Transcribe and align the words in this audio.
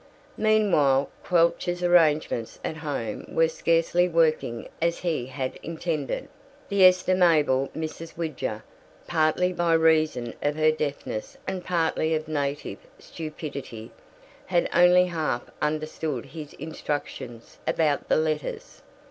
Meanwhile 0.37 1.11
Quelch's 1.23 1.83
arrangements 1.83 2.59
at 2.65 2.77
home 2.77 3.23
were 3.29 3.47
scarcely 3.47 4.09
working 4.09 4.67
as 4.81 4.97
he 5.01 5.27
had 5.27 5.59
intended. 5.61 6.27
The 6.69 6.85
estimable 6.85 7.69
Mrs. 7.77 8.17
Widger, 8.17 8.63
partly 9.05 9.53
by 9.53 9.73
reason 9.73 10.33
of 10.41 10.55
her 10.55 10.71
deafness 10.71 11.37
and 11.47 11.63
partly 11.63 12.15
of 12.15 12.27
native 12.27 12.79
stupidity, 12.97 13.91
had 14.47 14.67
only 14.73 15.05
half 15.05 15.47
understood 15.61 16.25
his 16.25 16.53
instructions 16.53 17.59
about 17.67 18.09
the 18.09 18.17
letters. 18.17 18.81